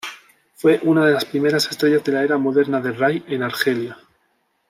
Fue 0.55 0.79
una 0.81 1.05
de 1.05 1.11
las 1.13 1.25
primeras 1.25 1.69
estrellas 1.69 2.03
de 2.03 2.11
la 2.11 2.23
era 2.23 2.39
moderna 2.39 2.81
de 2.81 2.91
Rai 2.91 3.23
en 3.27 3.43
Argelia. 3.43 3.97